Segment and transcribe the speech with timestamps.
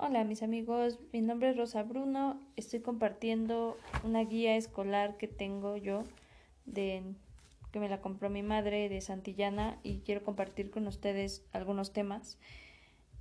[0.00, 5.76] Hola mis amigos, mi nombre es Rosa Bruno, estoy compartiendo una guía escolar que tengo
[5.76, 6.04] yo
[6.72, 12.38] que me la compró mi madre de Santillana y quiero compartir con ustedes algunos temas.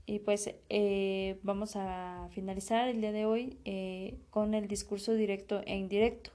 [0.05, 5.63] Y pues eh, vamos a finalizar el día de hoy eh, con el discurso directo
[5.65, 6.29] e indirecto.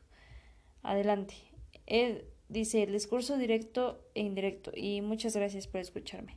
[0.82, 1.34] Adelante.
[2.48, 6.36] Dice el discurso directo e indirecto y muchas gracias por escucharme.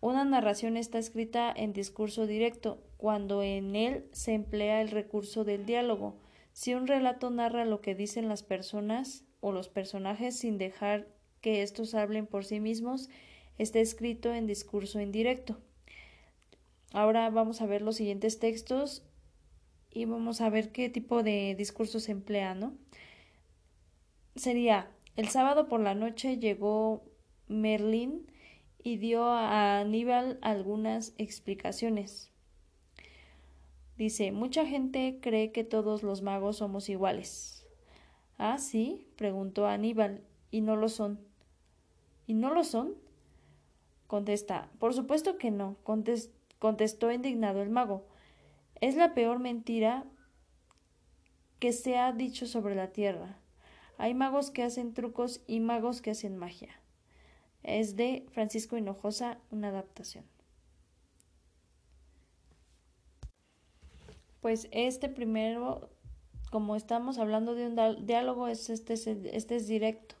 [0.00, 5.64] Una narración está escrita en discurso directo, cuando en él se emplea el recurso del
[5.64, 6.16] diálogo.
[6.52, 11.08] Si un relato narra lo que dicen las personas o los personajes sin dejar
[11.40, 13.08] que éstos hablen por sí mismos,
[13.58, 15.58] está escrito en discurso indirecto.
[16.92, 19.02] Ahora vamos a ver los siguientes textos
[19.90, 22.74] y vamos a ver qué tipo de discurso se emplea, ¿no?
[24.34, 27.02] Sería, el sábado por la noche llegó
[27.48, 28.26] Merlín
[28.82, 32.30] y dio a Aníbal algunas explicaciones.
[33.96, 37.66] Dice, mucha gente cree que todos los magos somos iguales.
[38.38, 41.18] Ah, sí, preguntó Aníbal, y no lo son.
[42.26, 42.94] ¿Y no lo son?
[44.06, 45.76] Contesta, por supuesto que no,
[46.58, 48.06] contestó indignado el mago.
[48.80, 50.04] Es la peor mentira
[51.58, 53.38] que se ha dicho sobre la tierra.
[53.98, 56.78] Hay magos que hacen trucos y magos que hacen magia
[57.62, 60.24] es de Francisco Hinojosa, una adaptación.
[64.40, 65.90] Pues este primero,
[66.50, 68.94] como estamos hablando de un diálogo, es este,
[69.36, 70.14] este es directo.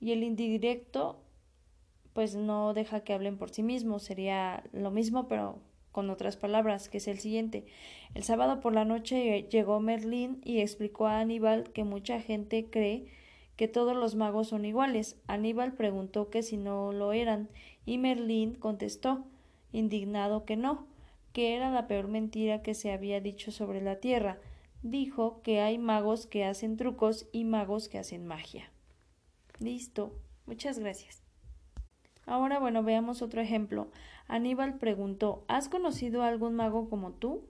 [0.00, 1.20] Y el indirecto,
[2.12, 4.02] pues no deja que hablen por sí mismos.
[4.02, 5.58] Sería lo mismo, pero
[5.92, 7.66] con otras palabras, que es el siguiente.
[8.14, 13.06] El sábado por la noche llegó Merlín y explicó a Aníbal que mucha gente cree
[13.56, 15.16] que todos los magos son iguales.
[15.26, 17.48] Aníbal preguntó que si no lo eran,
[17.86, 19.24] y Merlín contestó,
[19.72, 20.86] indignado que no,
[21.32, 24.38] que era la peor mentira que se había dicho sobre la tierra.
[24.82, 28.70] Dijo que hay magos que hacen trucos y magos que hacen magia.
[29.58, 30.12] Listo.
[30.46, 31.22] Muchas gracias.
[32.26, 33.88] Ahora, bueno, veamos otro ejemplo.
[34.28, 37.44] Aníbal preguntó ¿Has conocido a algún mago como tú?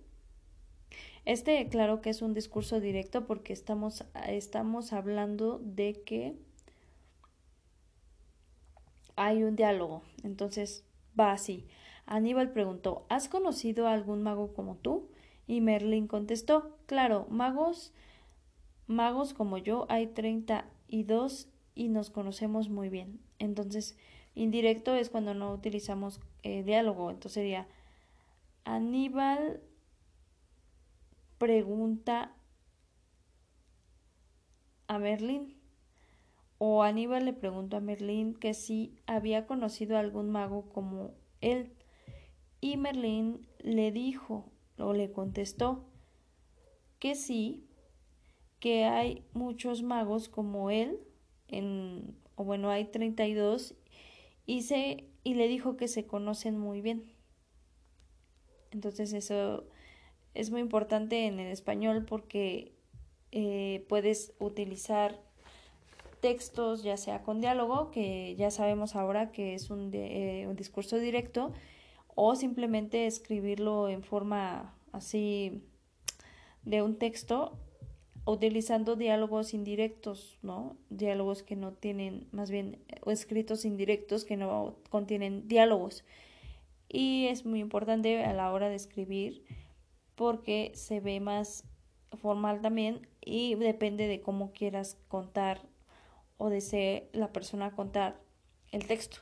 [1.24, 6.36] Este, claro que es un discurso directo porque estamos, estamos hablando de que
[9.16, 10.02] hay un diálogo.
[10.22, 10.84] Entonces
[11.18, 11.66] va así.
[12.06, 15.08] Aníbal preguntó ¿Has conocido a algún mago como tú?
[15.46, 17.92] Y Merlín contestó Claro, magos,
[18.86, 23.20] magos como yo hay treinta y dos y nos conocemos muy bien.
[23.38, 23.96] Entonces,
[24.34, 27.10] indirecto es cuando no utilizamos eh, diálogo.
[27.10, 27.66] Entonces sería
[28.64, 29.60] Aníbal
[31.44, 32.34] pregunta
[34.86, 35.60] a Merlín.
[36.56, 41.12] O Aníbal le preguntó a Merlín que si había conocido a algún mago como
[41.42, 41.74] él.
[42.62, 45.84] Y Merlín le dijo o le contestó
[46.98, 47.68] que sí,
[48.58, 50.98] que hay muchos magos como él,
[51.48, 53.74] en, o bueno, hay 32,
[54.46, 57.12] y, se, y le dijo que se conocen muy bien.
[58.70, 59.68] Entonces eso
[60.34, 62.72] es muy importante en el español porque
[63.32, 65.20] eh, puedes utilizar
[66.20, 70.98] textos ya sea con diálogo, que ya sabemos ahora que es un, eh, un discurso
[70.98, 71.52] directo,
[72.14, 75.62] o simplemente escribirlo en forma así
[76.64, 77.58] de un texto
[78.26, 80.76] utilizando diálogos indirectos, ¿no?
[80.88, 86.04] Diálogos que no tienen, más bien, escritos indirectos que no contienen diálogos.
[86.88, 89.44] Y es muy importante a la hora de escribir
[90.14, 91.64] porque se ve más
[92.20, 95.60] formal también y depende de cómo quieras contar
[96.36, 98.20] o desee la persona contar
[98.70, 99.18] el texto.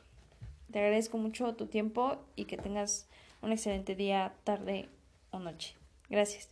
[0.71, 3.07] Te agradezco mucho tu tiempo y que tengas
[3.41, 4.89] un excelente día, tarde
[5.31, 5.75] o noche.
[6.09, 6.49] Gracias.